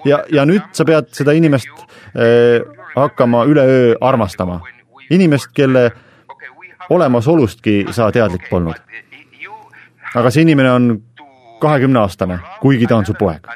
ja, 0.04 0.24
ja 0.32 0.44
nüüd 0.44 0.68
sa 0.72 0.84
pead 0.84 1.08
seda 1.12 1.32
inimest 1.32 1.68
äh, 2.16 2.60
hakkama 2.96 3.44
üleöö 3.44 3.94
armastama 4.00 4.60
inimest, 5.10 5.50
kelle 5.54 5.90
olemasolustki 6.90 7.86
sa 7.90 8.10
teadlik 8.12 8.48
polnud. 8.50 8.74
aga 10.14 10.30
see 10.30 10.42
inimene 10.42 10.70
on 10.70 11.02
kahekümneaastane, 11.60 12.38
kuigi 12.60 12.86
ta 12.86 12.96
on 12.96 13.06
su 13.06 13.14
poeg. 13.14 13.46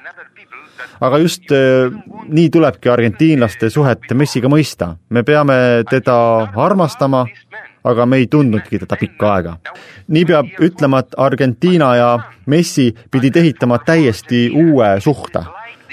aga 1.01 1.19
just 1.19 1.53
eh, 1.53 1.91
nii 2.29 2.51
tulebki 2.51 2.89
argentiinlaste 2.89 3.71
suhet 3.71 4.15
Messiga 4.15 4.49
mõista, 4.49 4.95
me 5.09 5.23
peame 5.23 5.85
teda 5.91 6.17
armastama, 6.57 7.27
aga 7.85 8.07
me 8.07 8.17
ei 8.17 8.27
tundnudki 8.27 8.79
teda 8.79 8.97
pikka 9.01 9.35
aega. 9.35 9.57
nii 10.09 10.25
peab 10.25 10.47
ütlema, 10.61 10.99
et 10.99 11.15
Argentiina 11.17 11.97
ja 11.97 12.19
Messi 12.47 12.95
pidid 13.11 13.37
ehitama 13.37 13.79
täiesti 13.79 14.51
uue 14.55 15.01
suhte 15.01 15.45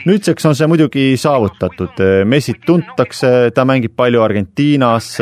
nüüdseks 0.05 0.45
on 0.49 0.55
see 0.57 0.67
muidugi 0.69 1.05
saavutatud, 1.19 1.99
Messit 2.25 2.61
tuntakse, 2.65 3.51
ta 3.55 3.65
mängib 3.67 3.93
palju 3.97 4.21
Argentiinas, 4.23 5.13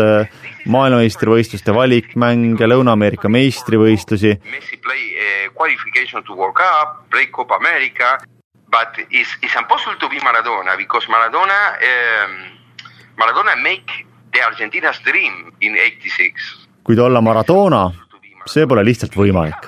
maailmameistrivõistluste 0.69 1.73
valikmänge, 1.75 2.67
Lõuna-Ameerika 2.69 3.31
meistrivõistlusi. 3.31 4.35
Messi 4.51 4.77
play 4.83 5.03
uh, 5.15 5.53
qualification 5.55 6.23
to 6.23 6.35
World 6.35 6.55
Cup, 6.59 7.09
play 7.11 7.27
Copa 7.27 7.57
America, 7.59 8.17
but 8.69 8.99
it's, 9.09 9.35
it's 9.41 9.55
impossible 9.57 9.97
to 9.99 10.09
be 10.09 10.19
Maradona 10.19 10.77
because 10.77 11.07
Maradona 11.09 11.59
um, 11.89 12.35
Maradona 13.17 13.55
make 13.61 14.05
the 14.31 14.39
Argentinas 14.39 15.01
dream 15.03 15.51
in 15.61 15.75
eighty 15.75 16.09
six. 16.09 16.67
kuid 16.83 16.99
olla 16.99 17.21
Maradona, 17.21 17.89
see 18.45 18.65
pole 18.65 18.83
lihtsalt 18.85 19.13
võimalik 19.17 19.67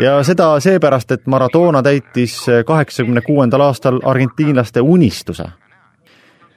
ja 0.00 0.22
seda 0.24 0.60
seepärast, 0.60 1.10
et 1.10 1.26
Maradona 1.26 1.82
täitis 1.82 2.46
kaheksakümne 2.66 3.20
kuuendal 3.20 3.60
aastal 3.60 4.00
argentiinlaste 4.04 4.80
unistuse. 4.80 5.44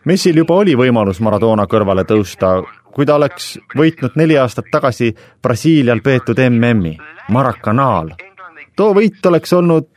Messil 0.05 0.37
juba 0.37 0.55
oli 0.59 0.75
võimalus 0.75 1.19
Maradona 1.23 1.65
kõrvale 1.67 2.03
tõusta, 2.07 2.57
kui 2.91 3.05
ta 3.05 3.15
oleks 3.15 3.53
võitnud 3.77 4.17
neli 4.19 4.37
aastat 4.37 4.67
tagasi 4.71 5.13
Brasiilial 5.41 6.01
peetud 6.03 6.39
MM-i, 6.49 6.97
Maracanaal. 7.31 8.13
too 8.75 8.93
võit 8.93 9.25
oleks 9.25 9.53
olnud 9.53 9.87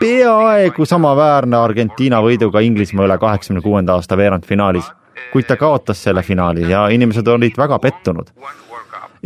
peaaegu 0.00 0.84
samaväärne 0.84 1.56
Argentiina 1.56 2.20
võiduga 2.22 2.60
Inglismaa 2.60 3.06
üle 3.06 3.18
kaheksakümne 3.18 3.62
kuuenda 3.62 3.94
aasta 3.94 4.16
veerandfinaalis, 4.16 4.92
kuid 5.32 5.46
ta 5.46 5.56
kaotas 5.56 6.02
selle 6.02 6.22
finaali 6.22 6.70
ja 6.70 6.88
inimesed 6.88 7.26
olid 7.26 7.58
väga 7.58 7.78
pettunud 7.78 8.30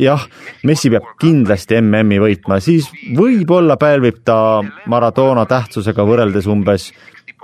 jah, 0.00 0.24
Messi 0.64 0.90
peab 0.92 1.14
kindlasti 1.20 1.78
MM-i 1.80 2.20
võitma, 2.22 2.60
siis 2.62 2.88
võib-olla 3.16 3.76
pälvib 3.80 4.22
ta 4.24 4.60
Maradona 4.90 5.46
tähtsusega 5.48 6.04
võrreldes 6.06 6.48
umbes 6.50 6.90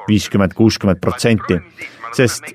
viiskümmend, 0.09 0.55
kuuskümmend 0.57 1.01
protsenti, 1.03 1.59
sest 2.17 2.55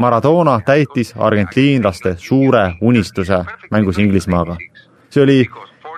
Maradona 0.00 0.58
täitis 0.64 1.14
argentiinlaste 1.16 2.16
suure 2.18 2.74
unistuse 2.80 3.44
mängus 3.70 3.98
Inglismaaga. 3.98 4.56
see 5.10 5.22
oli 5.22 5.46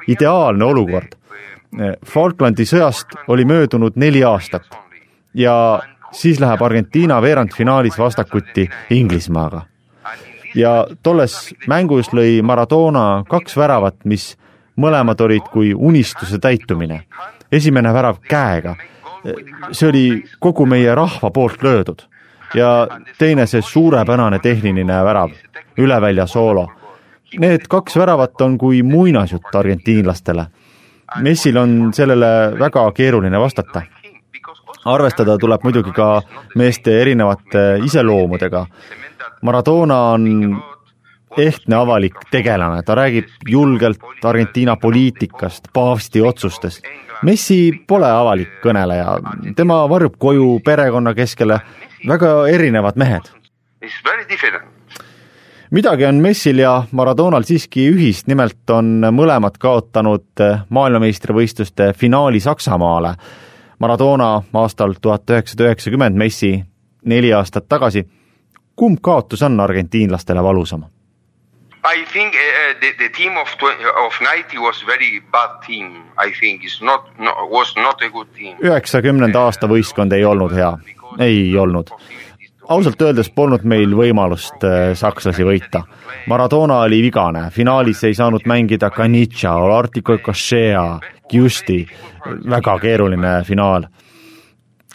ideaalne 0.08 0.64
olukord. 0.64 1.14
Falklandi 2.06 2.64
sõjast 2.64 3.14
oli 3.28 3.44
möödunud 3.44 3.96
neli 3.96 4.24
aastat 4.24 4.64
ja 5.34 5.82
siis 6.12 6.40
läheb 6.40 6.62
Argentiina 6.62 7.22
veerandfinaalis 7.22 7.98
vastakuti 7.98 8.68
Inglismaaga 8.90 9.71
ja 10.54 10.86
tolles 11.02 11.54
mängus 11.68 12.12
lõi 12.12 12.42
Maradona 12.42 13.24
kaks 13.28 13.56
väravat, 13.56 14.02
mis 14.04 14.36
mõlemad 14.76 15.20
olid 15.20 15.48
kui 15.52 15.74
unistuse 15.74 16.38
täitumine. 16.38 17.02
esimene 17.52 17.92
värav 17.92 18.16
käega, 18.28 18.76
see 19.72 19.88
oli 19.88 20.24
kogu 20.40 20.66
meie 20.66 20.94
rahva 20.94 21.30
poolt 21.30 21.62
löödud 21.62 22.02
ja 22.54 22.88
teine 23.18 23.46
see 23.46 23.62
suurepärane 23.62 24.38
tehniline 24.38 25.04
värav, 25.04 25.30
ülevälja 25.78 26.26
soolo. 26.26 26.68
Need 27.38 27.68
kaks 27.68 27.96
väravat 27.96 28.40
on 28.40 28.58
kui 28.58 28.82
muinasjutt 28.82 29.54
argentiinlastele. 29.54 30.46
Messil 31.20 31.56
on 31.56 31.92
sellele 31.92 32.26
väga 32.58 32.92
keeruline 32.92 33.40
vastata 33.40 33.82
arvestada 34.84 35.38
tuleb 35.38 35.64
muidugi 35.64 35.92
ka 35.94 36.22
meeste 36.56 37.00
erinevate 37.02 37.64
iseloomudega. 37.84 38.66
Maradona 39.42 39.98
on 40.16 40.26
ehtne 41.38 41.76
avalik 41.76 42.18
tegelane, 42.30 42.82
ta 42.82 42.94
räägib 42.94 43.30
julgelt 43.48 44.24
Argentiina 44.24 44.76
poliitikast, 44.76 45.68
paavsti 45.72 46.22
otsustest. 46.22 46.84
Messi 47.22 47.72
pole 47.88 48.10
avalik 48.10 48.58
kõneleja, 48.64 49.16
tema 49.56 49.82
varjub 49.88 50.18
koju 50.18 50.58
perekonna 50.64 51.14
keskele, 51.14 51.60
väga 52.08 52.34
erinevad 52.50 52.98
mehed. 52.98 53.30
midagi 55.72 56.04
on 56.04 56.20
Messil 56.20 56.58
ja 56.58 56.82
Maradonal 56.92 57.46
siiski 57.48 57.86
ühist, 57.92 58.26
nimelt 58.28 58.70
on 58.70 59.00
mõlemad 59.14 59.56
kaotanud 59.58 60.42
maailmameistrivõistluste 60.68 61.92
finaali 61.96 62.40
Saksamaale. 62.40 63.14
Maradona 63.82 64.42
aastal 64.54 64.94
tuhat 65.02 65.30
üheksasada 65.30 65.64
üheksakümmend, 65.70 66.16
Messi 66.16 66.52
neli 67.04 67.32
aastat 67.34 67.66
tagasi 67.68 68.04
kumb 68.76 68.98
kaotus 69.02 69.42
on 69.42 69.60
argentiinlastele 69.60 70.42
valusam? 70.42 70.84
I 71.84 72.04
think 72.12 72.34
uh, 72.34 72.78
the, 72.80 72.92
the 72.98 73.08
team 73.08 73.36
of 73.36 73.48
of 74.06 74.12
ninety 74.20 74.58
was 74.58 74.84
very 74.86 75.20
bad 75.32 75.50
team. 75.66 75.86
I 76.26 76.30
think 76.40 76.64
is 76.64 76.78
not 76.82 77.18
no, 77.18 77.32
was 77.50 77.74
not 77.76 78.02
a 78.02 78.10
good 78.10 78.28
team. 78.38 78.56
üheksakümnenda 78.62 79.40
aasta 79.48 79.66
võistkond 79.66 80.14
ei 80.14 80.24
olnud 80.24 80.54
hea, 80.54 80.76
ei 81.18 81.56
olnud. 81.58 81.90
Ausalt 82.72 83.02
öeldes 83.02 83.30
polnud 83.30 83.64
meil 83.68 83.94
võimalust 83.96 84.64
äh, 84.64 84.92
sakslasi 84.98 85.44
võita. 85.46 85.84
Maradona 86.30 86.82
oli 86.86 87.02
vigane, 87.04 87.48
finaalis 87.50 88.04
ei 88.08 88.14
saanud 88.14 88.46
mängida 88.46 88.90
Caniccia, 88.90 89.54
Artico 89.76 90.18
Cochea, 90.18 90.86
Giusti, 91.30 91.84
väga 92.48 92.78
keeruline 92.82 93.42
finaal 93.46 93.86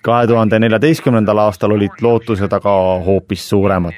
kahe 0.08 0.28
tuhande 0.28 0.60
neljateistkümnendal 0.60 1.38
aastal 1.44 1.74
olid 1.76 2.00
lootused 2.02 2.54
aga 2.54 2.74
hoopis 3.06 3.50
suuremad. 3.50 3.98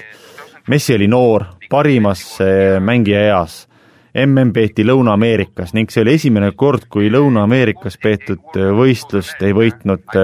Messi 0.67 0.95
oli 0.95 1.07
noor, 1.07 1.45
parimas 1.69 2.37
mängija 2.79 3.21
eas. 3.29 3.65
mm 4.13 4.53
peeti 4.53 4.83
Lõuna-Ameerikas 4.83 5.73
ning 5.73 5.91
see 5.93 6.01
oli 6.01 6.15
esimene 6.17 6.51
kord, 6.55 6.87
kui 6.89 7.11
Lõuna-Ameerikas 7.13 7.99
peetud 8.01 8.57
võistlust 8.77 9.41
ei 9.41 9.53
võitnud 9.53 10.17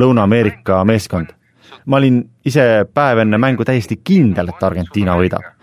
Lõuna-Ameerika 0.00 0.84
meeskond. 0.84 1.37
Ma 1.86 1.96
olin 1.96 2.22
ise 2.44 2.84
päev 2.94 3.18
enne 3.18 3.38
mängu 3.38 3.64
täiesti 3.64 4.00
kindel, 4.04 4.48
et 4.48 4.62
Argentiina 4.62 5.16
võidab 5.16 5.54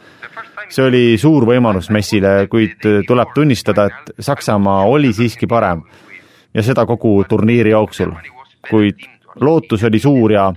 see 0.69 0.85
oli 0.85 1.03
suur 1.21 1.45
võimalus 1.45 1.89
Messile, 1.93 2.47
kuid 2.49 2.81
tuleb 3.07 3.33
tunnistada, 3.35 3.85
et 3.85 4.15
Saksamaa 4.19 4.85
oli 4.89 5.11
siiski 5.13 5.47
parem 5.47 5.83
ja 6.53 6.63
seda 6.63 6.85
kogu 6.85 7.23
turniiri 7.29 7.69
jooksul. 7.69 8.11
kuid 8.69 9.03
lootus 9.41 9.83
oli 9.83 9.99
suur 9.99 10.31
ja 10.31 10.53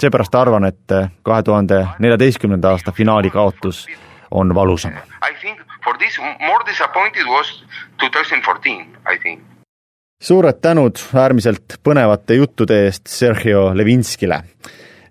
seepärast 0.00 0.34
arvan, 0.34 0.64
et 0.64 0.92
kahe 1.22 1.42
tuhande 1.42 1.86
neljateistkümnenda 1.98 2.70
aasta 2.70 2.92
finaali 2.92 3.30
kaotus 3.30 3.86
on 4.30 4.54
valusam. 4.54 4.92
Suured 10.20 10.58
tänud 10.62 10.98
äärmiselt 11.14 11.78
põnevate 11.84 12.34
juttude 12.34 12.84
eest 12.84 13.06
Sergio 13.06 13.70
Levinskile. 13.74 14.42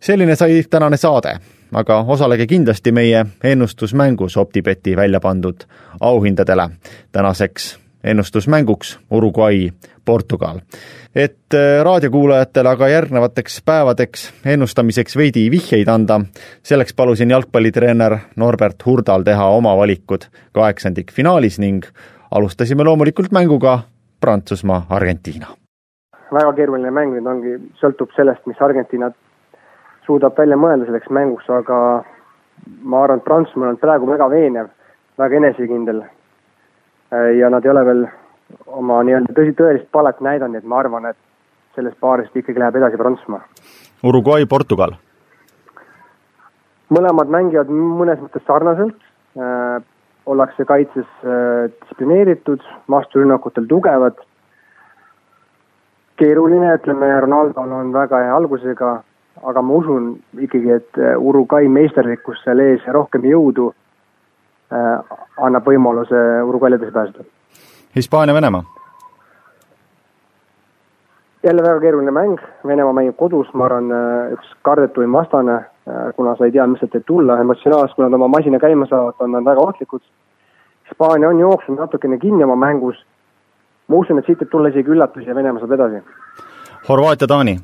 Selline 0.06 0.36
sai 0.36 0.64
tänane 0.70 0.98
saade 0.98 1.40
aga 1.74 1.96
osalege 2.08 2.46
kindlasti 2.48 2.92
meie 2.92 3.26
ennustusmängus 3.44 4.38
OpTibeti 4.38 4.96
välja 4.96 5.20
pandud 5.20 5.66
auhindadele. 6.00 6.70
tänaseks 7.12 7.80
ennustusmänguks 8.04 9.00
Uruguay, 9.12 9.70
Portugal. 10.06 10.60
et 11.16 11.54
äh, 11.54 11.84
raadiokuulajatele 11.84 12.70
aga 12.70 12.88
järgnevateks 12.88 13.62
päevadeks 13.66 14.34
ennustamiseks 14.46 15.18
veidi 15.18 15.52
vihjeid 15.52 15.88
anda, 15.88 16.22
selleks 16.64 16.94
palusin 16.94 17.30
jalgpallitreener 17.30 18.18
Norbert 18.36 18.86
Hurdal 18.86 19.24
teha 19.24 19.48
oma 19.48 19.78
valikud 19.78 20.22
kaheksandikfinaalis 20.52 21.60
ning 21.60 21.84
alustasime 22.32 22.84
loomulikult 22.84 23.32
mänguga 23.32 23.80
Prantsusmaa-Argentiina. 24.22 25.48
väga 26.34 26.54
keeruline 26.54 26.92
mäng 26.92 27.14
nüüd 27.14 27.28
ongi, 27.28 27.60
sõltub 27.82 28.14
sellest, 28.16 28.46
mis 28.46 28.62
Argentiina 28.62 29.12
suudab 30.06 30.38
välja 30.38 30.58
mõelda 30.58 30.88
selleks 30.88 31.10
mänguks, 31.10 31.50
aga 31.50 31.78
ma 32.82 33.04
arvan, 33.04 33.22
et 33.22 33.26
Prantsusmaa 33.26 33.74
on 33.74 33.80
praegu 33.82 34.10
väga 34.10 34.30
veenev, 34.30 34.70
väga 35.18 35.42
enesekindel. 35.42 36.04
ja 37.40 37.50
nad 37.50 37.66
ei 37.66 37.72
ole 37.72 37.86
veel 37.86 38.06
oma 38.66 39.04
nii-öelda 39.04 39.34
tõsi, 39.34 39.54
tõelist 39.56 39.90
palet 39.92 40.20
näidanud, 40.22 40.56
nii 40.56 40.64
et 40.64 40.70
ma 40.70 40.80
arvan, 40.80 41.06
et 41.06 41.18
sellest 41.76 42.00
paarist 42.00 42.36
ikkagi 42.36 42.60
läheb 42.60 42.76
edasi 42.76 42.98
Prantsusmaa. 42.98 43.42
Uruguay, 44.04 44.46
Portugal? 44.46 44.98
mõlemad 46.94 47.32
mängivad 47.34 47.70
mõnes 47.74 48.20
mõttes 48.22 48.44
sarnaselt 48.46 48.98
äh,, 49.38 49.82
ollakse 50.26 50.66
kaitses 50.70 51.08
äh, 51.26 51.66
distsiplineeritud, 51.72 52.62
vasturünnakutel 52.90 53.66
tugevad, 53.70 54.20
keeruline, 56.22 56.76
ütleme, 56.78 57.10
Ronaldo'l 57.26 57.74
on 57.80 57.92
väga 57.94 58.22
hea 58.24 58.36
algusega 58.36 58.92
aga 59.44 59.62
ma 59.62 59.74
usun 59.74 60.14
ikkagi, 60.40 60.72
et 60.72 61.00
äh, 61.00 61.16
Uruguay 61.20 61.68
meisterlikkus 61.68 62.40
seal 62.44 62.62
ees 62.64 62.86
ja 62.88 62.94
rohkem 62.96 63.26
jõudu 63.28 63.72
äh, 64.72 65.18
annab 65.44 65.68
võimaluse 65.68 66.22
Uruguayl 66.48 66.78
edasi 66.78 66.96
pääseda. 66.96 67.28
Hispaania-Venemaa? 67.96 68.64
jälle 71.46 71.62
väga 71.62 71.80
keeruline 71.80 72.12
mäng, 72.12 72.40
Venemaa 72.66 72.94
mängib 72.98 73.20
kodus, 73.20 73.52
ma 73.54 73.68
arvan, 73.68 73.92
äh, 73.94 74.32
üks 74.34 74.54
kardetuim 74.66 75.14
vastane, 75.14 75.60
kuna 76.16 76.32
sa 76.36 76.48
ei 76.48 76.52
tea, 76.56 76.66
mis 76.66 76.80
sealt 76.82 76.96
võib 76.98 77.04
tulla, 77.06 77.36
emotsionaalselt, 77.44 77.94
kui 77.94 78.02
nad 78.02 78.16
oma 78.18 78.32
masina 78.34 78.58
käima 78.58 78.88
saavad, 78.90 79.20
on 79.22 79.36
nad 79.36 79.46
väga 79.46 79.62
ohtlikud. 79.62 80.02
Hispaania 80.90 81.30
on 81.30 81.40
jooksnud 81.40 81.78
natukene 81.78 82.18
kinni 82.18 82.44
oma 82.44 82.56
mängus, 82.58 82.98
ma 83.88 84.02
usun, 84.02 84.18
et 84.18 84.26
siit 84.26 84.42
võib 84.42 84.50
tulla 84.50 84.74
isegi 84.74 84.90
üllatusi 84.90 85.30
ja 85.30 85.38
Venemaa 85.38 85.62
saab 85.62 85.78
edasi. 85.78 86.02
Horvaatia-Taani 86.90 87.60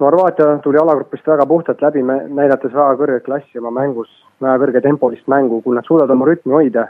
Horvaatia 0.00 0.58
tuli 0.62 0.78
alagrupist 0.78 1.26
väga 1.26 1.46
puhtalt 1.46 1.82
läbi, 1.82 2.02
näidates 2.02 2.72
väga 2.74 2.96
kõrget 2.98 3.24
klassi 3.26 3.60
oma 3.60 3.70
mängus, 3.70 4.10
väga 4.42 4.58
kõrgetempolist 4.64 5.28
mängu, 5.30 5.60
kui 5.62 5.76
nad 5.76 5.86
suudavad 5.86 6.10
oma 6.10 6.26
rütmi 6.26 6.52
hoida, 6.52 6.88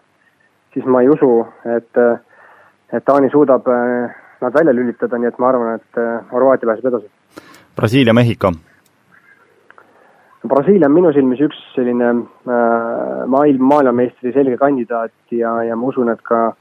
siis 0.73 0.87
ma 0.89 1.03
ei 1.05 1.11
usu, 1.13 1.43
et, 1.69 2.01
et 2.93 3.05
Taani 3.05 3.29
suudab 3.33 3.69
eh, 3.69 4.15
nad 4.41 4.57
välja 4.57 4.73
lülitada, 4.73 5.21
nii 5.21 5.29
et 5.29 5.43
ma 5.43 5.51
arvan, 5.51 5.83
et 5.83 6.01
eh, 6.01 6.15
Horvaatia 6.33 6.71
pääseb 6.71 6.89
edasi. 6.89 7.11
Brasiilia, 7.77 8.15
Mehhiko? 8.17 8.53
Brasiilia 10.49 10.89
on 10.89 10.97
minu 10.97 11.13
silmis 11.13 11.41
üks 11.45 11.61
selline 11.75 12.09
äh, 12.09 13.21
maailm, 13.33 13.65
maailmameistri 13.65 14.33
selge 14.33 14.57
kandidaat 14.61 15.13
ja, 15.33 15.57
ja 15.65 15.77
ma 15.77 15.89
usun, 15.93 16.13
et 16.13 16.21
ka 16.25 16.55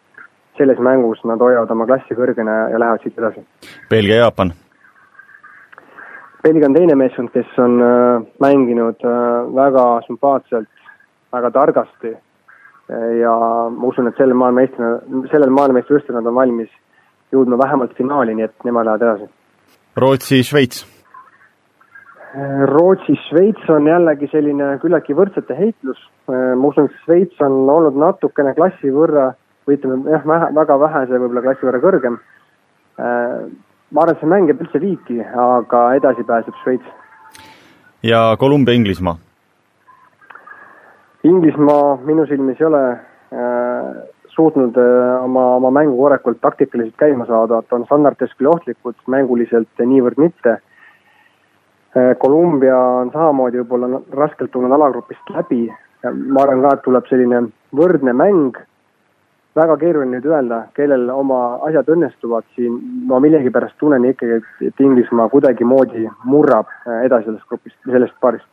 selles 0.58 0.80
mängus 0.80 1.24
nad 1.28 1.42
hoiavad 1.44 1.72
oma 1.72 1.88
klassi 1.88 2.16
kõrgena 2.20 2.70
ja 2.72 2.80
lähevad 2.80 3.04
siit 3.04 3.20
edasi. 3.20 3.44
Belgia, 3.92 4.22
Jaapan 4.24 4.54
Belgia 6.44 6.68
on 6.68 6.76
teine 6.76 6.96
meeskond, 7.00 7.32
kes 7.32 7.60
on 7.64 7.80
äh, 7.82 8.24
mänginud 8.44 9.04
äh, 9.08 9.56
väga 9.56 9.86
sümpaatselt, 10.08 10.70
väga 11.34 11.52
targasti 11.52 12.16
ja 12.94 13.34
ma 13.72 13.88
usun, 13.88 14.10
et 14.10 14.18
selle 14.20 14.36
maailmameistrina, 14.38 14.98
sellel 15.32 15.54
maailmameistrivõistlusel 15.56 16.20
nad 16.20 16.28
on 16.30 16.36
valmis 16.36 16.72
jõudma 17.34 17.58
vähemalt 17.58 17.96
finaali, 17.98 18.36
nii 18.36 18.46
et 18.46 18.68
nemad 18.68 18.86
lähevad 18.86 19.06
edasi. 19.08 19.30
Rootsi, 20.04 20.42
Šveits? 20.46 20.84
Rootsi, 22.70 23.16
Šveits 23.30 23.70
on 23.70 23.88
jällegi 23.88 24.28
selline 24.32 24.74
küllaltki 24.82 25.16
võrdsete 25.18 25.58
heitlus, 25.58 26.02
ma 26.28 26.70
usun, 26.70 26.90
et 26.90 27.00
Šveits 27.06 27.42
on 27.46 27.60
olnud 27.72 27.98
natukene 28.04 28.56
klassi 28.58 28.92
võrra 28.94 29.32
või 29.68 29.78
ütleme 29.78 30.12
jah, 30.12 30.26
väga 30.58 30.80
vähese 30.82 31.20
võib-olla 31.22 31.46
klassi 31.46 31.70
võrra 31.70 31.82
kõrgem 31.84 32.20
ma 33.94 34.02
arvan, 34.02 34.16
et 34.16 34.22
see 34.22 34.30
mäng 34.30 34.50
jääb 34.50 34.64
üldse 34.66 34.82
viiki, 34.82 35.20
aga 35.22 35.84
edasi 36.00 36.26
pääseb 36.26 36.58
Šveits. 36.64 36.90
ja 38.04 38.36
Kolumbia, 38.40 38.74
Inglismaa? 38.74 39.18
Inglismaa 41.24 41.98
minu 42.04 42.26
silmis 42.26 42.60
ei 42.62 42.68
ole 42.68 42.84
äh, 42.92 43.94
suutnud 44.34 44.78
äh, 44.78 45.24
oma, 45.24 45.46
oma 45.56 45.72
mängu 45.72 45.98
korralikult 46.02 46.42
taktikaliselt 46.42 46.98
käima 46.98 47.26
saada, 47.30 47.62
ta 47.62 47.78
on 47.78 47.86
standardites 47.86 48.34
küll 48.38 48.52
ohtlikud, 48.52 48.98
mänguliselt 49.08 49.86
niivõrd 49.86 50.20
mitte 50.22 50.58
äh,. 50.58 52.16
Kolumbia 52.20 52.78
on 53.06 53.14
samamoodi 53.14 53.62
võib-olla 53.62 54.02
raskelt 54.18 54.52
tulnud 54.52 54.74
alagrupist 54.74 55.30
läbi, 55.36 55.68
ma 56.04 56.42
arvan 56.42 56.66
ka, 56.66 56.74
et 56.74 56.88
tuleb 56.88 57.10
selline 57.12 57.44
võrdne 57.78 58.16
mäng 58.18 58.58
väga 59.56 59.78
keeruline 59.78 60.18
nüüd 60.18 60.30
öelda, 60.30 60.64
kellel 60.78 61.10
oma 61.14 61.40
asjad 61.68 61.90
õnnestuvad 61.96 62.48
siin, 62.56 62.80
ma 63.10 63.20
millegipärast 63.24 63.78
tunnen 63.82 64.06
ikkagi, 64.10 64.40
et 64.70 64.82
Inglismaa 64.82 65.30
kuidagimoodi 65.34 66.08
murrab 66.30 66.72
äh, 66.72 67.04
edasi 67.08 67.30
sellest 67.30 67.50
grupist, 67.50 67.78
sellest 67.86 68.18
paarist. 68.22 68.50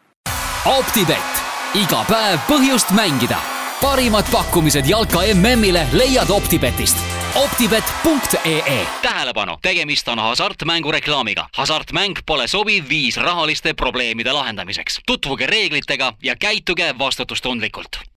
optibett, 0.79 1.47
iga 1.79 2.05
päev 2.11 2.45
põhjust 2.51 2.93
mängida. 2.97 3.41
parimad 3.81 4.29
pakkumised 4.33 4.85
jalka 4.85 5.25
MM-ile 5.33 5.87
leiad 5.97 6.31
Optibetist 6.37 7.01
optibet.ee 7.35 8.87
tähelepanu, 9.03 9.59
tegemist 9.63 10.09
on 10.09 10.19
hasartmängu 10.19 10.93
reklaamiga. 10.93 11.47
hasartmäng 11.57 12.15
pole 12.27 12.49
sobiv 12.49 12.85
viis 12.89 13.17
rahaliste 13.17 13.75
probleemide 13.75 14.33
lahendamiseks. 14.33 15.01
tutvuge 15.07 15.47
reeglitega 15.47 16.13
ja 16.23 16.37
käituge 16.37 16.95
vastutustundlikult 16.99 18.01